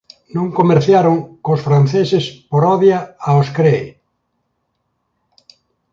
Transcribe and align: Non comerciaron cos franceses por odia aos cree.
Non 0.35 0.47
comerciaron 0.59 1.15
cos 1.45 1.61
franceses 1.67 2.25
por 2.49 2.61
odia 2.73 2.99
aos 3.27 3.49
cree. 3.57 3.87